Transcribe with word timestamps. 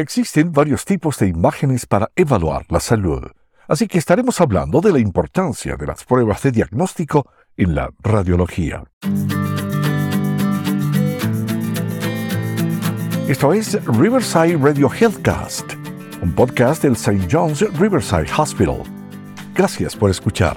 Existen 0.00 0.50
varios 0.50 0.86
tipos 0.86 1.18
de 1.18 1.28
imágenes 1.28 1.84
para 1.84 2.10
evaluar 2.16 2.64
la 2.70 2.80
salud, 2.80 3.22
así 3.68 3.86
que 3.86 3.98
estaremos 3.98 4.40
hablando 4.40 4.80
de 4.80 4.92
la 4.92 4.98
importancia 4.98 5.76
de 5.76 5.86
las 5.86 6.04
pruebas 6.04 6.42
de 6.42 6.52
diagnóstico 6.52 7.30
en 7.54 7.74
la 7.74 7.90
radiología. 7.98 8.82
Esto 13.28 13.52
es 13.52 13.84
Riverside 13.84 14.56
Radio 14.56 14.90
Healthcast, 14.90 15.74
un 16.22 16.34
podcast 16.34 16.82
del 16.82 16.94
St. 16.94 17.28
John's 17.30 17.60
Riverside 17.78 18.32
Hospital. 18.38 18.82
Gracias 19.54 19.94
por 19.94 20.08
escuchar. 20.08 20.56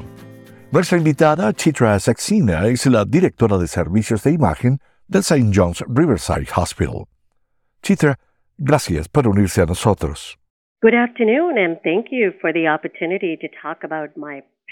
Nuestra 0.71 0.97
invitada, 0.97 1.51
Chitra 1.51 1.99
Saxena, 1.99 2.65
es 2.67 2.85
la 2.85 3.03
directora 3.03 3.57
de 3.57 3.67
servicios 3.67 4.23
de 4.23 4.31
imagen 4.31 4.79
del 5.09 5.19
St. 5.19 5.51
John's 5.53 5.83
Riverside 5.89 6.47
Hospital. 6.55 7.07
Chitra, 7.81 8.17
Gracias 8.57 9.09
por 9.09 9.27
unirse 9.27 9.61
a 9.61 9.65
nosotros. 9.65 10.37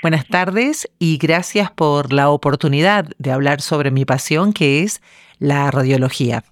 Buenas 0.01 0.27
tardes 0.27 0.91
y 0.99 1.17
gracias 1.17 1.71
por 1.71 2.11
la 2.11 2.29
oportunidad 2.29 3.05
de 3.17 3.31
hablar 3.31 3.61
sobre 3.61 3.91
mi 3.91 4.03
pasión 4.03 4.51
que 4.51 4.83
es 4.83 5.01
la 5.39 5.71
radiología. 5.71 6.43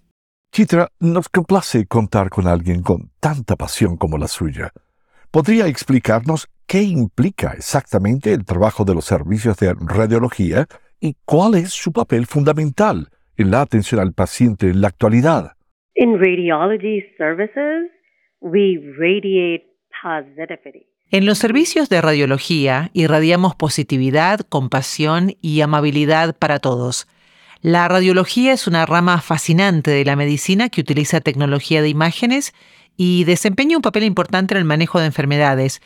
Chitra, 0.51 0.89
nos 0.99 1.29
complace 1.29 1.85
contar 1.85 2.29
con 2.29 2.47
alguien 2.47 2.81
con 2.81 3.11
tanta 3.19 3.55
pasión 3.55 3.97
como 3.97 4.17
la 4.17 4.27
suya. 4.27 4.71
¿Podría 5.31 5.67
explicarnos 5.67 6.47
qué 6.65 6.81
implica 6.81 7.51
exactamente 7.51 8.33
el 8.33 8.45
trabajo 8.45 8.83
de 8.85 8.95
los 8.95 9.05
servicios 9.05 9.57
de 9.57 9.75
radiología 9.79 10.67
y 10.99 11.15
cuál 11.25 11.55
es 11.55 11.71
su 11.71 11.91
papel 11.91 12.25
fundamental 12.25 13.09
en 13.37 13.51
la 13.51 13.61
atención 13.61 13.99
al 13.99 14.13
paciente 14.13 14.69
en 14.69 14.81
la 14.81 14.87
actualidad? 14.87 15.53
In 16.01 16.17
radiology 16.17 17.03
services, 17.17 17.91
we 18.39 18.77
radiate 18.97 19.65
positivity. 20.01 20.87
En 21.11 21.25
los 21.25 21.39
servicios 21.39 21.89
de 21.89 21.99
radiología 21.99 22.89
irradiamos 22.93 23.53
positividad, 23.55 24.39
compasión 24.47 25.35
y 25.41 25.59
amabilidad 25.59 26.37
para 26.37 26.59
todos. 26.59 27.09
La 27.59 27.89
radiología 27.89 28.53
es 28.53 28.65
una 28.65 28.85
rama 28.85 29.19
fascinante 29.19 29.91
de 29.91 30.05
la 30.05 30.15
medicina 30.15 30.69
que 30.69 30.79
utiliza 30.79 31.19
tecnología 31.19 31.81
de 31.81 31.89
imágenes 31.89 32.53
y 32.95 33.25
desempeña 33.25 33.75
un 33.75 33.81
papel 33.81 34.05
importante 34.05 34.53
en 34.53 34.59
el 34.59 34.65
manejo 34.65 35.01
de 35.01 35.07
enfermedades. 35.07 35.81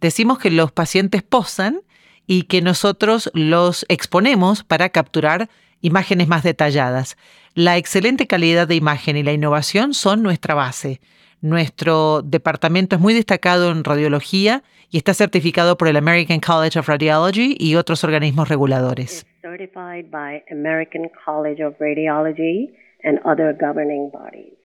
Decimos 0.00 0.38
que 0.38 0.50
los 0.50 0.72
pacientes 0.72 1.22
posan 1.22 1.82
y 2.26 2.44
que 2.44 2.62
nosotros 2.62 3.30
los 3.34 3.84
exponemos 3.90 4.64
para 4.64 4.88
capturar 4.88 5.50
imágenes 5.82 6.26
más 6.26 6.42
detalladas. 6.42 7.18
La 7.58 7.76
excelente 7.76 8.28
calidad 8.28 8.68
de 8.68 8.76
imagen 8.76 9.16
y 9.16 9.24
la 9.24 9.32
innovación 9.32 9.92
son 9.92 10.22
nuestra 10.22 10.54
base. 10.54 11.00
Nuestro 11.40 12.22
departamento 12.22 12.94
es 12.94 13.02
muy 13.02 13.14
destacado 13.14 13.72
en 13.72 13.82
radiología 13.82 14.62
y 14.92 14.98
está 14.98 15.12
certificado 15.12 15.76
por 15.76 15.88
el 15.88 15.96
American 15.96 16.38
College 16.38 16.78
of 16.78 16.88
Radiology 16.88 17.56
y 17.58 17.74
otros 17.74 18.04
organismos 18.04 18.48
reguladores. 18.48 19.26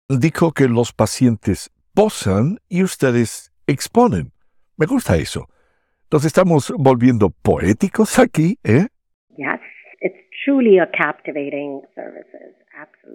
Dijo 0.08 0.53
que 0.53 0.69
los 0.69 0.93
pacientes 0.93 1.71
posan 1.93 2.59
y 2.69 2.83
ustedes 2.83 3.52
exponen. 3.67 4.31
Me 4.77 4.86
gusta 4.86 5.17
eso. 5.17 5.49
Nos 6.09 6.23
estamos 6.23 6.73
volviendo 6.77 7.30
poéticos 7.30 8.19
aquí, 8.19 8.58
¿eh? 8.64 8.88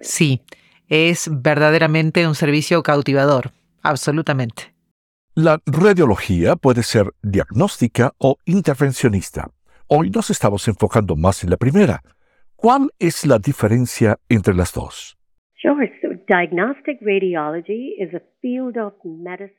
Sí, 0.01 0.41
es 0.87 1.29
verdaderamente 1.31 2.27
un 2.27 2.35
servicio 2.35 2.83
cautivador, 2.83 3.51
absolutamente. 3.81 4.73
La 5.33 5.59
radiología 5.65 6.55
puede 6.55 6.83
ser 6.83 7.11
diagnóstica 7.21 8.13
o 8.17 8.37
intervencionista. 8.45 9.49
Hoy 9.87 10.09
nos 10.09 10.29
estamos 10.29 10.67
enfocando 10.67 11.15
más 11.15 11.43
en 11.43 11.49
la 11.49 11.57
primera. 11.57 12.01
¿Cuál 12.55 12.89
es 12.99 13.25
la 13.25 13.37
diferencia 13.37 14.17
entre 14.29 14.53
las 14.53 14.73
dos? 14.73 15.17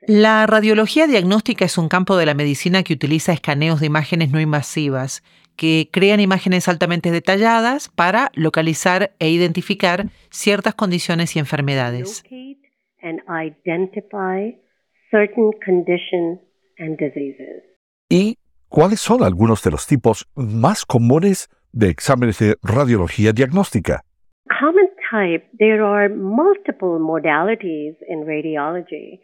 La 0.09 0.47
radiología 0.47 1.07
diagnóstica 1.07 1.65
es 1.65 1.79
un 1.79 1.89
campo 1.89 2.17
de 2.17 2.27
la 2.27 2.35
medicina 2.35 2.83
que 2.83 2.95
utiliza 2.95 3.33
escaneos 3.33 3.81
de 3.81 3.87
imágenes 3.87 4.31
no 4.31 4.41
invasivas, 4.41 5.23
que 5.57 5.89
crean 5.91 6.21
imágenes 6.21 6.69
altamente 6.69 7.11
detalladas 7.11 7.89
para 7.89 8.31
localizar 8.35 9.13
e 9.19 9.31
identificar 9.31 10.07
ciertas 10.31 10.75
condiciones 10.75 11.35
y 11.37 11.39
enfermedades. 11.39 12.23
¿Y 18.09 18.39
cuáles 18.69 19.01
son 19.01 19.23
algunos 19.23 19.63
de 19.63 19.71
los 19.71 19.87
tipos 19.87 20.29
más 20.35 20.85
comunes 20.85 21.49
de 21.73 21.89
exámenes 21.89 22.39
de 22.39 22.57
radiología 22.63 23.33
diagnóstica? 23.33 24.03
There 25.59 25.85
are 25.85 26.09
multiple 26.09 26.99
modalities 26.99 27.95
in 28.09 28.25
radiology. 28.25 29.21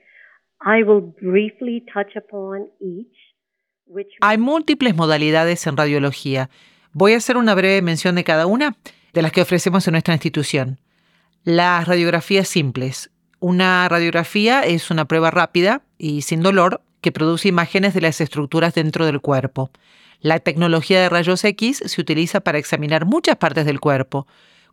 I 0.64 0.82
will 0.82 1.00
briefly 1.00 1.84
touch 1.92 2.16
upon 2.16 2.68
each. 2.80 3.16
Hay 4.20 4.38
múltiples 4.38 4.94
modalidades 4.94 5.66
en 5.66 5.76
radiología. 5.76 6.48
Voy 6.92 7.12
a 7.12 7.18
hacer 7.18 7.36
una 7.36 7.54
breve 7.54 7.82
mención 7.82 8.14
de 8.14 8.24
cada 8.24 8.46
una 8.46 8.76
de 9.12 9.22
las 9.22 9.32
que 9.32 9.42
ofrecemos 9.42 9.86
en 9.86 9.92
nuestra 9.92 10.14
institución. 10.14 10.78
Las 11.44 11.86
radiografías 11.86 12.48
simples. 12.48 13.10
Una 13.40 13.88
radiografía 13.88 14.62
es 14.62 14.90
una 14.90 15.06
prueba 15.06 15.30
rápida 15.30 15.82
y 15.98 16.22
sin 16.22 16.42
dolor 16.42 16.82
que 17.00 17.12
produce 17.12 17.48
imágenes 17.48 17.92
de 17.92 18.00
las 18.00 18.20
estructuras 18.20 18.74
dentro 18.74 19.04
del 19.04 19.20
cuerpo. 19.20 19.70
La 20.20 20.38
tecnología 20.38 21.00
de 21.00 21.08
rayos 21.08 21.44
X 21.44 21.82
se 21.84 22.00
utiliza 22.00 22.40
para 22.40 22.58
examinar 22.58 23.04
muchas 23.04 23.36
partes 23.36 23.66
del 23.66 23.80
cuerpo, 23.80 24.28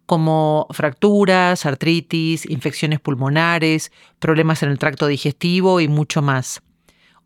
como 0.09 0.65
fracturas, 0.71 1.67
artritis, 1.67 2.49
infecciones 2.49 2.99
pulmonares, 2.99 3.91
problemas 4.17 4.63
en 4.63 4.69
el 4.69 4.79
tracto 4.79 5.05
digestivo 5.05 5.81
y 5.81 5.87
mucho 5.87 6.23
más. 6.23 6.63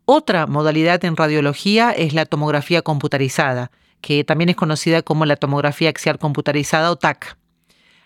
Otra 0.04 0.46
modalidad 0.46 1.02
en 1.06 1.16
radiología 1.16 1.92
es 1.92 2.12
la 2.12 2.26
tomografía 2.26 2.82
computarizada, 2.82 3.70
que 4.02 4.22
también 4.22 4.50
es 4.50 4.56
conocida 4.56 5.00
como 5.00 5.24
la 5.24 5.36
tomografía 5.36 5.88
axial 5.88 6.18
computarizada 6.18 6.90
o 6.90 6.96
TAC. 6.96 7.38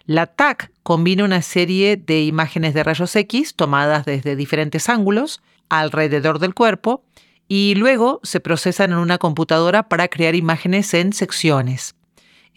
La 0.06 0.27
TAC 0.27 0.71
combina 0.84 1.25
una 1.25 1.43
serie 1.43 1.97
de 1.97 2.22
imágenes 2.22 2.72
de 2.72 2.84
rayos 2.84 3.16
X 3.16 3.56
tomadas 3.56 4.05
desde 4.05 4.37
diferentes 4.37 4.89
ángulos 4.89 5.43
alrededor 5.69 6.39
del 6.39 6.55
cuerpo 6.55 7.03
y 7.49 7.75
luego 7.75 8.21
se 8.22 8.39
procesan 8.39 8.93
en 8.93 8.99
una 8.99 9.19
computadora 9.19 9.89
para 9.89 10.06
crear 10.06 10.37
imágenes 10.37 10.95
en 10.95 11.12
secciones. 11.12 11.97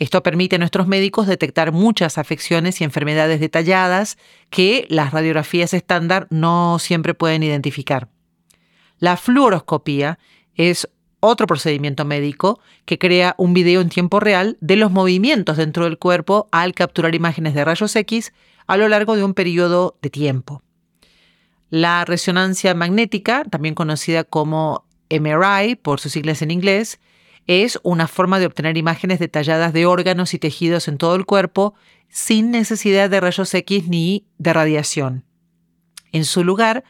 Esto 0.02 0.24
permite 0.24 0.56
a 0.56 0.58
nuestros 0.58 0.88
médicos 0.88 1.28
detectar 1.28 1.72
muchas 1.72 2.18
afecciones 2.18 2.82
y 2.82 2.84
enfermedades 2.84 3.40
detalladas 3.40 4.18
que 4.50 4.88
las 4.90 5.14
radiografías 5.14 5.76
estándar 5.76 6.26
no 6.32 6.80
siempre 6.80 7.14
pueden 7.14 7.44
identificar. 7.44 8.10
La 8.98 9.16
fluoroscopía 9.16 10.18
es 10.56 10.90
otro 11.20 11.46
procedimiento 11.46 12.04
médico 12.04 12.60
que 12.86 12.98
crea 12.98 13.36
un 13.38 13.54
video 13.54 13.80
en 13.80 13.90
tiempo 13.90 14.20
real 14.20 14.58
de 14.60 14.76
los 14.76 14.90
movimientos 14.90 15.58
dentro 15.58 15.84
del 15.84 16.00
cuerpo 16.00 16.50
al 16.52 16.74
capturar 16.74 17.14
imágenes 17.14 17.54
de 17.54 17.64
rayos 17.64 17.96
X 17.96 18.34
a 18.66 18.78
lo 18.78 18.88
largo 18.88 19.16
de 19.16 19.24
un 19.24 19.36
periodo 19.36 20.00
de 20.02 20.10
tiempo. 20.10 20.64
La 21.70 22.06
resonancia 22.06 22.74
magnética, 22.74 23.44
también 23.44 23.76
conocida 23.76 24.24
como 24.24 24.84
MRI 25.12 25.76
por 25.76 26.00
sus 26.00 26.14
siglas 26.14 26.42
en 26.42 26.50
inglés, 26.50 27.00
es 27.52 27.82
una 27.84 28.08
forma 28.08 28.40
de 28.40 28.46
obtener 28.46 28.78
imágenes 28.78 29.20
detalladas 29.20 29.74
de 29.74 29.86
órganos 29.86 30.34
y 30.34 30.40
tejidos 30.40 30.88
en 30.88 30.98
todo 30.98 31.16
el 31.16 31.26
cuerpo 31.26 31.74
sin 32.08 32.50
necesidad 32.50 33.10
de 33.10 33.20
rayos 33.20 33.54
X 33.54 33.90
ni 33.90 34.26
de 34.38 34.54
radiación. 34.54 35.26
En 36.14 36.24
su 36.24 36.46
lugar, 36.46 36.86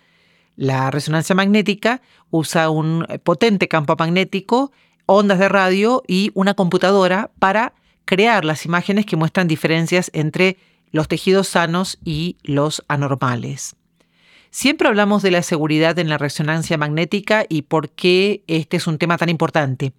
la 0.56 0.92
resonancia 0.92 1.34
magnética 1.34 2.04
usa 2.30 2.70
un 2.70 3.08
potente 3.24 3.68
campo 3.68 3.96
magnético, 3.98 4.72
ondas 5.08 5.40
de 5.40 5.50
radio 5.50 6.04
y 6.08 6.30
una 6.36 6.54
computadora 6.54 7.32
para 7.40 7.74
crear 8.06 8.46
las 8.46 8.64
imágenes 8.66 9.08
que 9.08 9.16
muestran 9.16 9.48
diferencias 9.48 10.12
entre 10.14 10.58
los 10.92 11.08
tejidos 11.08 11.48
sanos 11.48 11.98
y 12.06 12.38
los 12.44 12.84
anormales. 12.88 13.76
Siempre 14.52 14.88
hablamos 14.88 15.24
de 15.24 15.32
la 15.32 15.42
seguridad 15.42 15.98
en 15.98 16.10
la 16.10 16.20
resonancia 16.20 16.78
magnética 16.78 17.46
y 17.50 17.64
por 17.64 17.90
qué 17.90 18.44
este 18.46 18.78
es 18.78 18.86
un 18.86 19.00
tema 19.00 19.18
tan 19.18 19.30
importante. 19.30 19.94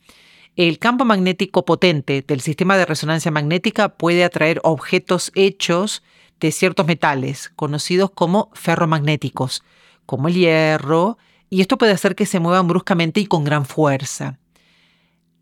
El 0.54 0.78
campo 0.78 1.06
magnético 1.06 1.64
potente 1.64 2.22
del 2.26 2.42
sistema 2.42 2.76
de 2.76 2.84
resonancia 2.84 3.30
magnética 3.30 3.96
puede 3.96 4.22
atraer 4.22 4.60
objetos 4.64 5.32
hechos 5.34 6.02
de 6.40 6.52
ciertos 6.52 6.86
metales, 6.86 7.50
conocidos 7.56 8.10
como 8.10 8.50
ferromagnéticos, 8.52 9.64
como 10.04 10.28
el 10.28 10.34
hierro, 10.34 11.16
y 11.48 11.62
esto 11.62 11.78
puede 11.78 11.92
hacer 11.92 12.14
que 12.14 12.26
se 12.26 12.38
muevan 12.38 12.68
bruscamente 12.68 13.20
y 13.20 13.26
con 13.26 13.44
gran 13.44 13.64
fuerza. 13.64 14.38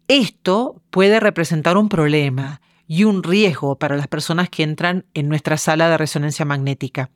Esto 0.06 0.80
puede 0.90 1.18
representar 1.18 1.76
un 1.76 1.88
problema 1.88 2.60
y 2.86 3.02
un 3.02 3.24
riesgo 3.24 3.78
para 3.78 3.96
las 3.96 4.06
personas 4.06 4.48
que 4.48 4.62
entran 4.62 5.06
en 5.14 5.28
nuestra 5.28 5.56
sala 5.56 5.88
de 5.88 5.98
resonancia 5.98 6.44
magnética. 6.44 7.10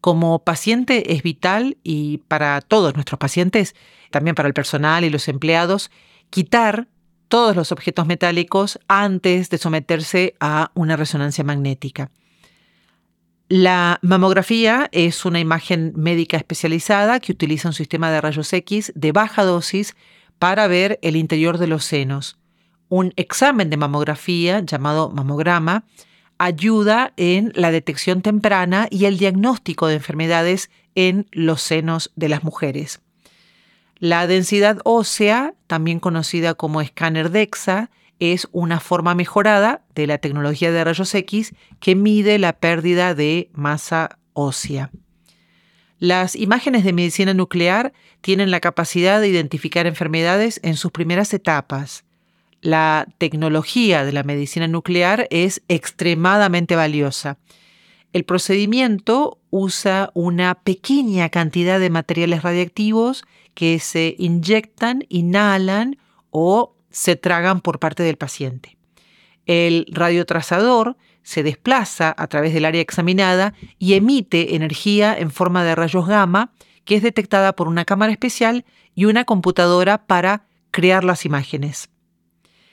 Como 0.00 0.40
paciente 0.44 1.14
es 1.14 1.22
vital 1.22 1.78
y 1.82 2.18
para 2.28 2.60
todos 2.60 2.94
nuestros 2.94 3.18
pacientes, 3.18 3.74
también 4.10 4.36
para 4.36 4.48
el 4.48 4.54
personal 4.54 5.04
y 5.04 5.10
los 5.10 5.26
empleados, 5.28 5.90
quitar 6.30 6.88
todos 7.34 7.56
los 7.56 7.72
objetos 7.72 8.06
metálicos 8.06 8.78
antes 8.86 9.50
de 9.50 9.58
someterse 9.58 10.36
a 10.38 10.70
una 10.74 10.94
resonancia 10.96 11.42
magnética. 11.42 12.12
La 13.48 13.98
mamografía 14.02 14.88
es 14.92 15.24
una 15.24 15.40
imagen 15.40 15.94
médica 15.96 16.36
especializada 16.36 17.18
que 17.18 17.32
utiliza 17.32 17.66
un 17.66 17.74
sistema 17.74 18.12
de 18.12 18.20
rayos 18.20 18.52
X 18.52 18.92
de 18.94 19.10
baja 19.10 19.42
dosis 19.42 19.96
para 20.38 20.68
ver 20.68 21.00
el 21.02 21.16
interior 21.16 21.58
de 21.58 21.66
los 21.66 21.84
senos. 21.84 22.38
Un 22.88 23.12
examen 23.16 23.68
de 23.68 23.78
mamografía 23.78 24.60
llamado 24.60 25.10
mamograma 25.10 25.86
ayuda 26.38 27.14
en 27.16 27.50
la 27.56 27.72
detección 27.72 28.22
temprana 28.22 28.86
y 28.90 29.06
el 29.06 29.18
diagnóstico 29.18 29.88
de 29.88 29.94
enfermedades 29.94 30.70
en 30.94 31.26
los 31.32 31.62
senos 31.62 32.12
de 32.14 32.28
las 32.28 32.44
mujeres. 32.44 33.00
La 33.98 34.26
densidad 34.26 34.78
ósea, 34.84 35.54
también 35.66 36.00
conocida 36.00 36.54
como 36.54 36.80
escáner 36.80 37.30
DEXA, 37.30 37.90
es 38.18 38.48
una 38.52 38.80
forma 38.80 39.14
mejorada 39.14 39.82
de 39.94 40.06
la 40.06 40.18
tecnología 40.18 40.72
de 40.72 40.84
rayos 40.84 41.14
X 41.14 41.54
que 41.80 41.94
mide 41.94 42.38
la 42.38 42.54
pérdida 42.54 43.14
de 43.14 43.50
masa 43.52 44.18
ósea. 44.32 44.90
Las 45.98 46.36
imágenes 46.36 46.84
de 46.84 46.92
medicina 46.92 47.34
nuclear 47.34 47.92
tienen 48.20 48.50
la 48.50 48.60
capacidad 48.60 49.20
de 49.20 49.28
identificar 49.28 49.86
enfermedades 49.86 50.60
en 50.62 50.76
sus 50.76 50.90
primeras 50.90 51.32
etapas. 51.32 52.04
La 52.60 53.06
tecnología 53.18 54.04
de 54.04 54.12
la 54.12 54.22
medicina 54.22 54.66
nuclear 54.66 55.26
es 55.30 55.62
extremadamente 55.68 56.76
valiosa. 56.76 57.38
El 58.14 58.24
procedimiento 58.24 59.40
usa 59.50 60.12
una 60.14 60.54
pequeña 60.54 61.30
cantidad 61.30 61.80
de 61.80 61.90
materiales 61.90 62.44
radiactivos 62.44 63.24
que 63.54 63.80
se 63.80 64.14
inyectan, 64.20 65.04
inhalan 65.08 65.98
o 66.30 66.76
se 66.90 67.16
tragan 67.16 67.60
por 67.60 67.80
parte 67.80 68.04
del 68.04 68.16
paciente. 68.16 68.76
El 69.46 69.86
radiotrazador 69.90 70.96
se 71.24 71.42
desplaza 71.42 72.14
a 72.16 72.28
través 72.28 72.54
del 72.54 72.66
área 72.66 72.80
examinada 72.80 73.52
y 73.80 73.94
emite 73.94 74.54
energía 74.54 75.18
en 75.18 75.32
forma 75.32 75.64
de 75.64 75.74
rayos 75.74 76.06
gamma 76.06 76.52
que 76.84 76.94
es 76.94 77.02
detectada 77.02 77.56
por 77.56 77.66
una 77.66 77.84
cámara 77.84 78.12
especial 78.12 78.64
y 78.94 79.06
una 79.06 79.24
computadora 79.24 80.06
para 80.06 80.46
crear 80.70 81.02
las 81.02 81.24
imágenes. 81.24 81.90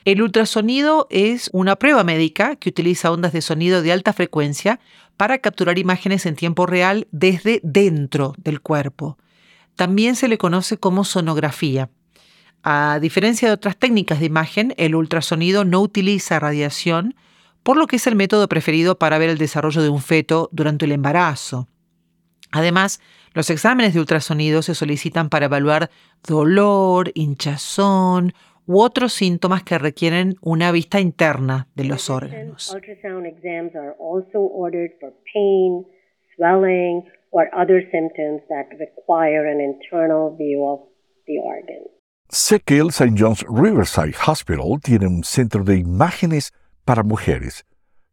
El 0.04 0.22
ultrasonido 0.24 1.06
es 1.12 1.50
una 1.54 1.76
prueba 1.76 2.04
médica 2.04 2.56
que 2.56 2.70
utiliza 2.70 3.12
ondas 3.12 3.34
de 3.34 3.42
sonido 3.42 3.84
de 3.84 3.92
alta 3.92 4.14
frecuencia 4.14 4.80
para 5.16 5.38
capturar 5.38 5.78
imágenes 5.78 6.26
en 6.26 6.36
tiempo 6.36 6.66
real 6.66 7.08
desde 7.12 7.60
dentro 7.64 8.34
del 8.38 8.62
cuerpo. 8.62 9.20
También 9.76 10.16
se 10.16 10.28
le 10.28 10.40
conoce 10.40 10.78
como 10.78 11.04
sonografía. 11.04 11.90
A 12.64 12.98
diferencia 13.00 13.48
de 13.48 13.54
otras 13.54 13.78
técnicas 13.78 14.20
de 14.20 14.26
imagen, 14.26 14.74
el 14.78 14.96
ultrasonido 14.96 15.66
no 15.66 15.82
utiliza 15.82 16.40
radiación, 16.40 17.16
por 17.62 17.78
lo 17.78 17.86
que 17.86 17.98
es 17.98 18.08
el 18.08 18.16
método 18.16 18.50
preferido 18.50 18.98
para 18.98 19.20
ver 19.20 19.30
el 19.30 19.38
desarrollo 19.38 19.84
de 19.84 19.90
un 19.90 20.02
feto 20.02 20.50
durante 20.52 20.86
el 20.86 20.94
embarazo. 20.94 21.68
Además, 22.52 23.00
los 23.34 23.50
exámenes 23.52 23.94
de 23.94 24.00
ultrasonido 24.00 24.64
se 24.64 24.76
solicitan 24.76 25.30
para 25.30 25.46
evaluar 25.46 25.92
dolor, 26.24 27.12
hinchazón 27.14 28.34
u 28.72 28.82
otros 28.82 29.12
síntomas 29.12 29.64
que 29.64 29.78
requieren 29.78 30.36
una 30.42 30.72
vista 30.72 31.02
interna 31.02 31.68
de 31.76 31.84
los 31.84 32.10
órganos. 32.10 32.74
Sé 42.30 42.62
que 42.62 42.78
el 42.78 42.88
St. 42.88 43.14
John's 43.18 43.46
Riverside 43.50 44.16
Hospital 44.26 44.80
tiene 44.82 45.08
un 45.08 45.26
centro 45.26 45.66
de 45.66 45.76
imágenes 45.76 46.54
para 46.86 47.04
mujeres. 47.04 47.66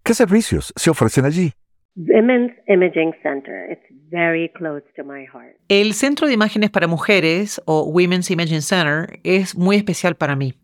¿Qué 0.03 0.13
servicios 0.13 0.73
se 0.75 0.91
ofrecen 0.91 1.25
allí? 1.25 1.53
Women's 1.99 2.53
Imaging 2.69 3.13
Center. 3.25 3.67
It's 3.73 3.83
very 4.09 4.53
close 4.57 4.85
to 4.95 5.03
my 5.03 5.27
heart. 5.27 5.57
El 5.69 5.95
Centro 5.95 6.29
de 6.29 6.35
Imágenes 6.35 6.71
para 6.71 6.87
Mujeres 6.87 7.61
o 7.65 7.83
Women's 7.83 8.31
Imaging 8.31 8.63
Center 8.63 9.19
es 9.25 9.57
muy 9.57 9.75
especial 9.75 10.15
para 10.15 10.37
mí. 10.37 10.55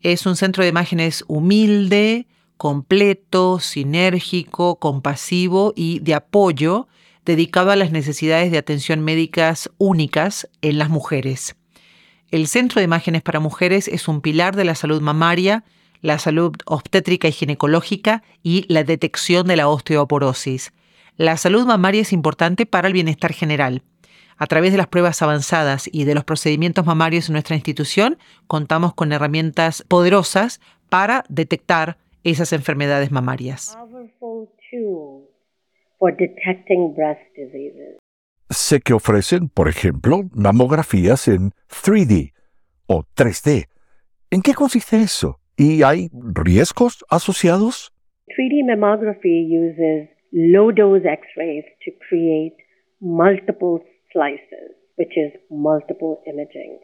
Es 0.00 0.24
un 0.24 0.36
centro 0.36 0.62
de 0.62 0.70
imágenes 0.70 1.22
humilde, 1.28 2.26
completo, 2.56 3.58
sinérgico, 3.58 4.78
compasivo 4.78 5.74
y 5.76 5.98
de 6.00 6.14
apoyo 6.14 6.88
dedicado 7.26 7.70
a 7.70 7.76
las 7.76 7.92
necesidades 7.92 8.50
de 8.50 8.56
atención 8.56 9.02
médicas 9.02 9.70
únicas 9.76 10.48
en 10.62 10.78
las 10.78 10.88
mujeres. 10.88 11.56
El 12.30 12.46
Centro 12.46 12.80
de 12.80 12.86
Imágenes 12.86 13.20
para 13.20 13.38
Mujeres 13.38 13.86
es 13.86 14.08
un 14.08 14.22
pilar 14.22 14.56
de 14.56 14.64
la 14.64 14.74
salud 14.74 15.02
mamaria, 15.02 15.62
la 16.04 16.18
salud 16.18 16.54
obstétrica 16.66 17.28
y 17.28 17.32
ginecológica 17.32 18.22
y 18.42 18.66
la 18.68 18.84
detección 18.84 19.46
de 19.46 19.56
la 19.56 19.68
osteoporosis. 19.68 20.74
La 21.16 21.38
salud 21.38 21.64
mamaria 21.64 22.02
es 22.02 22.12
importante 22.12 22.66
para 22.66 22.88
el 22.88 22.92
bienestar 22.92 23.32
general. 23.32 23.82
A 24.36 24.46
través 24.46 24.72
de 24.72 24.76
las 24.76 24.88
pruebas 24.88 25.22
avanzadas 25.22 25.88
y 25.90 26.04
de 26.04 26.14
los 26.14 26.24
procedimientos 26.24 26.84
mamarios 26.84 27.30
en 27.30 27.32
nuestra 27.32 27.56
institución, 27.56 28.18
contamos 28.46 28.92
con 28.92 29.12
herramientas 29.12 29.82
poderosas 29.88 30.60
para 30.90 31.24
detectar 31.30 31.96
esas 32.22 32.52
enfermedades 32.52 33.10
mamarias. 33.10 33.74
Sé 38.50 38.80
que 38.82 38.92
ofrecen, 38.92 39.48
por 39.48 39.70
ejemplo, 39.70 40.24
mamografías 40.34 41.28
en 41.28 41.52
3D 41.70 42.34
o 42.88 43.04
3D. 43.16 43.68
¿En 44.30 44.42
qué 44.42 44.52
consiste 44.52 45.00
eso? 45.00 45.40
¿Y 45.56 45.82
hay 45.82 46.10
riesgos 46.12 47.04
asociados? 47.08 47.92
3D 48.26 48.64
mammography 48.66 49.46
uses 49.46 50.08
low 50.32 50.72
dose 50.72 51.06
X-rays 51.06 51.64
to 51.84 51.92
create 52.08 52.56
multiple 53.00 53.80
slices, 54.12 54.74
which 54.96 55.12
is 55.16 55.32
multiple 55.50 56.20
imaging 56.26 56.78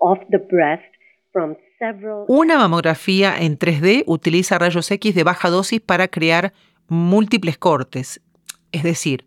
of 0.00 0.18
the 0.30 0.38
breast 0.38 0.84
from 1.32 1.56
several 1.78 2.24
Una 2.28 2.56
mamografía 2.56 3.36
en 3.40 3.58
3D 3.58 4.04
utiliza 4.06 4.58
rayos 4.58 4.90
X 4.90 5.14
de 5.14 5.24
baja 5.24 5.50
dosis 5.50 5.80
para 5.80 6.08
crear 6.08 6.52
múltiples 6.88 7.58
cortes, 7.58 8.22
es 8.72 8.82
decir, 8.82 9.26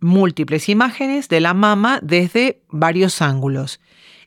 múltiples 0.00 0.68
imágenes 0.68 1.28
de 1.28 1.40
la 1.40 1.54
mama 1.54 2.00
desde 2.02 2.60
varios 2.68 3.22
ángulos. 3.22 3.80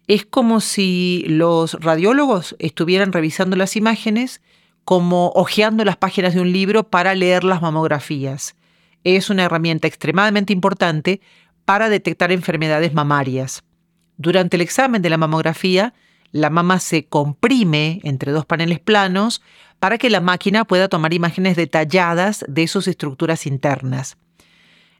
Es 0.10 0.26
como 0.26 0.60
si 0.60 1.24
los 1.28 1.76
radiólogos 1.76 2.56
estuvieran 2.58 3.14
revisando 3.14 3.56
las 3.56 3.76
imágenes 3.76 4.42
como 4.84 5.32
hojeando 5.36 5.86
las 5.86 5.98
páginas 5.98 6.34
de 6.34 6.42
un 6.42 6.52
libro 6.52 6.90
para 6.90 7.14
leer 7.14 7.44
las 7.44 7.62
mamografías. 7.62 8.56
Es 9.04 9.30
una 9.30 9.44
herramienta 9.44 9.88
extremadamente 9.88 10.52
importante 10.52 11.22
para 11.64 11.90
detectar 11.90 12.32
enfermedades 12.32 12.92
mamarias. 12.92 13.62
Durante 14.18 14.58
el 14.58 14.62
examen 14.62 15.04
de 15.04 15.12
la 15.12 15.18
mamografía, 15.20 15.94
la 16.32 16.50
mama 16.50 16.80
se 16.80 17.06
comprime 17.06 18.02
entre 18.04 18.32
dos 18.32 18.48
paneles 18.48 18.80
planos 18.80 19.44
para 19.78 20.00
que 20.00 20.10
la 20.10 20.22
máquina 20.22 20.66
pueda 20.66 20.88
tomar 20.88 21.14
imágenes 21.14 21.56
detalladas 21.56 22.44
de 22.48 22.68
sus 22.68 22.88
estructuras 22.88 23.46
internas. 23.46 24.18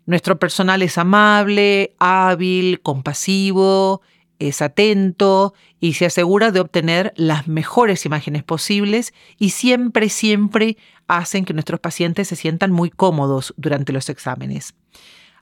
Nuestro 0.06 0.38
personal 0.38 0.84
es 0.84 1.00
amable, 1.00 1.96
hábil, 1.98 2.80
compasivo, 2.82 4.04
es 4.40 4.62
atento 4.62 5.54
y 5.80 5.94
se 5.94 6.06
asegura 6.06 6.52
de 6.52 6.62
obtener 6.62 7.14
las 7.16 7.48
mejores 7.48 8.06
imágenes 8.06 8.44
posibles 8.44 9.14
y 9.38 9.52
siempre, 9.52 10.10
siempre 10.10 10.78
hacen 11.08 11.46
que 11.46 11.54
nuestros 11.54 11.80
pacientes 11.80 12.30
se 12.30 12.36
sientan 12.36 12.72
muy 12.72 12.90
cómodos 12.90 13.54
durante 13.58 13.94
los 13.94 14.10
exámenes. 14.10 14.74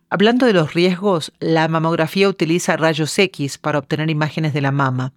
Hablando 0.09 0.45
de 0.45 0.53
los 0.53 0.73
riesgos, 0.73 1.33
la 1.39 1.67
mamografía 1.67 2.29
utiliza 2.29 2.77
rayos 2.77 3.17
X 3.17 3.57
para 3.57 3.79
obtener 3.79 4.09
imágenes 4.09 4.53
de 4.53 4.61
la 4.61 4.71
mama, 4.71 5.13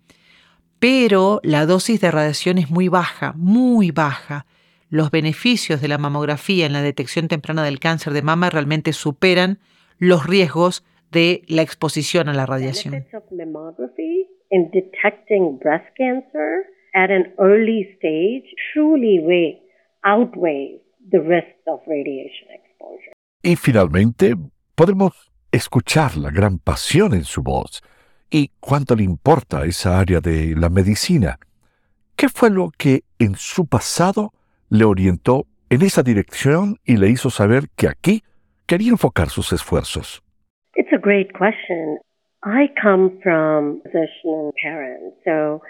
pero 0.78 1.40
la 1.42 1.66
dosis 1.66 2.00
de 2.00 2.10
radiación 2.10 2.58
es 2.58 2.70
muy 2.70 2.88
baja, 2.88 3.32
muy 3.36 3.90
baja, 3.90 4.46
los 4.88 5.12
beneficios 5.12 5.80
de 5.80 5.88
la 5.88 5.98
mamografía 5.98 6.66
en 6.66 6.72
la 6.72 6.82
detección 6.82 7.28
temprana 7.28 7.62
del 7.62 7.78
cáncer 7.78 8.12
de 8.12 8.22
mama 8.22 8.50
realmente 8.50 8.92
superan 8.92 9.60
los 9.98 10.26
riesgos 10.26 10.82
de 11.10 11.42
la 11.48 11.62
exposición 11.62 12.28
a 12.28 12.34
la 12.34 12.46
radiación. 12.46 13.06
Y 23.42 23.56
finalmente, 23.56 24.34
podemos 24.74 25.32
escuchar 25.52 26.16
la 26.16 26.30
gran 26.30 26.58
pasión 26.58 27.14
en 27.14 27.24
su 27.24 27.42
voz 27.42 27.82
y 28.30 28.50
cuánto 28.60 28.94
le 28.94 29.04
importa 29.04 29.64
esa 29.64 29.98
área 29.98 30.20
de 30.20 30.54
la 30.56 30.68
medicina. 30.68 31.38
¿Qué 32.16 32.28
fue 32.28 32.50
lo 32.50 32.70
que 32.76 33.02
en 33.18 33.34
su 33.34 33.66
pasado 33.66 34.32
le 34.68 34.84
orientó 34.84 35.46
en 35.70 35.82
esa 35.82 36.02
dirección 36.02 36.78
y 36.84 36.96
le 36.96 37.08
hizo 37.08 37.30
saber 37.30 37.68
que 37.76 37.88
aquí 37.88 38.22
quería 38.66 38.90
enfocar 38.90 39.30
sus 39.30 39.52
esfuerzos. 39.52 40.22
It's 40.74 40.92
a 40.92 40.98
great 40.98 41.32
question. 41.32 41.98
I 42.42 42.68
come 42.80 43.18
from 43.22 43.82
physician 43.82 44.52
parents, 44.62 45.16
so 45.24 45.60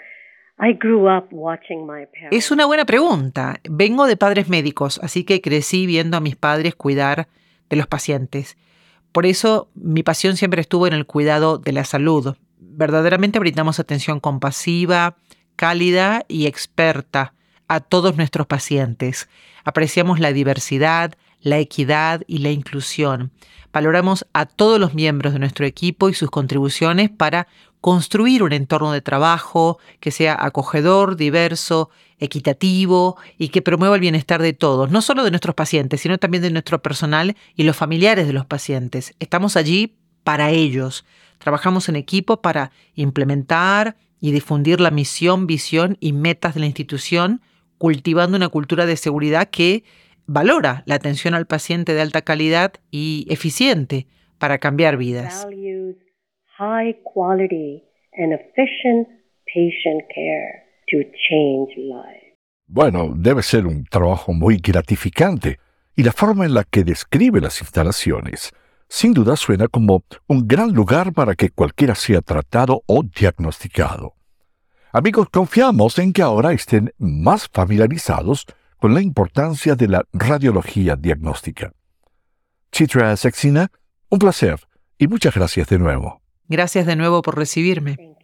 I 0.57 0.73
grew 0.73 1.07
up 1.07 1.27
watching 1.31 1.85
my 1.85 2.05
parents. 2.05 2.31
Es 2.31 2.51
una 2.51 2.65
buena 2.65 2.85
pregunta. 2.85 3.59
Vengo 3.69 4.05
de 4.07 4.15
padres 4.15 4.47
médicos, 4.47 4.99
así 5.03 5.23
que 5.23 5.41
crecí 5.41 5.85
viendo 5.85 6.17
a 6.17 6.21
mis 6.21 6.35
padres 6.35 6.75
cuidar 6.75 7.27
de 7.69 7.75
los 7.75 7.87
pacientes. 7.87 8.57
Por 9.11 9.25
eso 9.25 9.69
mi 9.75 10.03
pasión 10.03 10.37
siempre 10.37 10.61
estuvo 10.61 10.87
en 10.87 10.93
el 10.93 11.05
cuidado 11.05 11.57
de 11.57 11.73
la 11.73 11.83
salud. 11.83 12.35
Verdaderamente 12.59 13.39
brindamos 13.39 13.79
atención 13.79 14.19
compasiva, 14.19 15.17
cálida 15.55 16.23
y 16.27 16.45
experta 16.47 17.33
a 17.67 17.79
todos 17.79 18.15
nuestros 18.15 18.47
pacientes. 18.47 19.29
Apreciamos 19.63 20.19
la 20.19 20.31
diversidad, 20.31 21.13
la 21.41 21.59
equidad 21.59 22.21
y 22.27 22.39
la 22.39 22.51
inclusión. 22.51 23.31
Valoramos 23.73 24.25
a 24.33 24.45
todos 24.45 24.79
los 24.79 24.93
miembros 24.93 25.33
de 25.33 25.39
nuestro 25.39 25.65
equipo 25.65 26.09
y 26.09 26.13
sus 26.13 26.29
contribuciones 26.29 27.09
para 27.09 27.47
construir 27.79 28.43
un 28.43 28.53
entorno 28.53 28.91
de 28.91 29.01
trabajo 29.01 29.79
que 29.99 30.11
sea 30.11 30.37
acogedor, 30.39 31.15
diverso, 31.15 31.89
equitativo 32.19 33.17
y 33.37 33.49
que 33.49 33.61
promueva 33.63 33.95
el 33.95 34.01
bienestar 34.01 34.41
de 34.41 34.53
todos, 34.53 34.91
no 34.91 35.01
solo 35.01 35.23
de 35.23 35.31
nuestros 35.31 35.55
pacientes, 35.55 36.01
sino 36.01 36.19
también 36.19 36.43
de 36.43 36.51
nuestro 36.51 36.81
personal 36.81 37.35
y 37.55 37.63
los 37.63 37.75
familiares 37.75 38.27
de 38.27 38.33
los 38.33 38.45
pacientes. 38.45 39.15
Estamos 39.19 39.57
allí 39.57 39.97
para 40.23 40.51
ellos. 40.51 41.05
Trabajamos 41.39 41.89
en 41.89 41.95
equipo 41.95 42.41
para 42.41 42.71
implementar 42.93 43.97
y 44.19 44.31
difundir 44.31 44.79
la 44.79 44.91
misión, 44.91 45.47
visión 45.47 45.97
y 45.99 46.13
metas 46.13 46.53
de 46.53 46.59
la 46.59 46.67
institución, 46.67 47.41
cultivando 47.79 48.37
una 48.37 48.49
cultura 48.49 48.85
de 48.85 48.95
seguridad 48.95 49.49
que 49.49 49.83
valora 50.31 50.83
la 50.85 50.95
atención 50.95 51.33
al 51.33 51.45
paciente 51.45 51.93
de 51.93 52.01
alta 52.01 52.21
calidad 52.21 52.73
y 52.89 53.27
eficiente 53.29 54.07
para 54.39 54.57
cambiar 54.59 54.97
vidas. 54.97 55.45
high 56.57 56.95
quality 57.03 57.83
and 58.17 58.33
efficient 58.33 59.07
patient 59.47 60.03
care 60.13 60.63
to 60.89 60.97
change 61.27 61.75
lives. 61.75 62.35
Bueno, 62.67 63.13
debe 63.15 63.41
ser 63.41 63.65
un 63.65 63.83
trabajo 63.85 64.31
muy 64.31 64.57
gratificante 64.57 65.57
y 65.95 66.03
la 66.03 66.11
forma 66.11 66.45
en 66.45 66.53
la 66.53 66.63
que 66.63 66.83
describe 66.83 67.41
las 67.41 67.59
instalaciones 67.61 68.53
sin 68.87 69.13
duda 69.13 69.35
suena 69.37 69.67
como 69.67 70.03
un 70.27 70.47
gran 70.47 70.73
lugar 70.73 71.13
para 71.13 71.33
que 71.35 71.49
cualquiera 71.49 71.95
sea 71.95 72.21
tratado 72.21 72.83
o 72.87 73.03
diagnosticado. 73.03 74.15
Amigos, 74.91 75.29
confiamos 75.31 75.97
en 75.97 76.11
que 76.11 76.21
ahora 76.21 76.51
estén 76.51 76.93
más 76.97 77.47
familiarizados 77.47 78.45
con 78.81 78.93
la 78.95 79.01
importancia 79.01 79.75
de 79.75 79.87
la 79.87 80.03
radiología 80.11 80.95
diagnóstica. 80.95 81.71
Chitra 82.71 83.15
Sexina, 83.15 83.71
un 84.09 84.17
placer 84.17 84.59
y 84.97 85.07
muchas 85.07 85.35
gracias 85.35 85.67
de 85.67 85.77
nuevo. 85.77 86.23
Gracias 86.47 86.87
de 86.87 86.95
nuevo 86.95 87.21
por 87.21 87.37
recibirme. 87.37 88.15